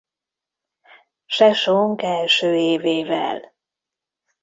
[1.27, 3.53] Sesonk első évével.